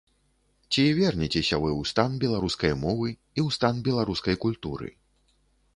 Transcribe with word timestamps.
Ці 0.75 0.85
вернецеся 0.99 1.59
вы 1.65 1.69
ў 1.73 1.91
стан 1.91 2.11
беларускай 2.23 2.73
мовы 2.85 3.07
і 3.11 3.19
ў 3.19 3.47
стан 3.59 3.75
беларускай 3.91 4.35
культуры? 4.49 4.93